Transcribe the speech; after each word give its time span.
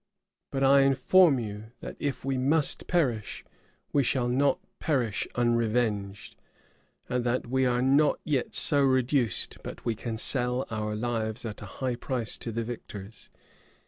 But 0.49 0.63
I 0.63 0.79
inform 0.81 1.37
you, 1.37 1.73
that, 1.81 1.95
if 1.99 2.25
we 2.25 2.35
must 2.35 2.87
perish, 2.87 3.45
we 3.93 4.01
shall 4.03 4.27
not 4.27 4.57
perish 4.79 5.27
unrevenged; 5.35 6.35
and 7.07 7.23
that 7.23 7.45
we 7.45 7.67
are 7.67 7.83
not 7.83 8.19
yet 8.23 8.55
so 8.55 8.81
reduced 8.81 9.59
but 9.61 9.85
we 9.85 9.93
can 9.93 10.17
sell 10.17 10.65
our 10.71 10.95
lives 10.95 11.45
at 11.45 11.61
a 11.61 11.67
high 11.77 11.97
price 11.97 12.35
to 12.39 12.51
the 12.51 12.63
victors. 12.63 13.29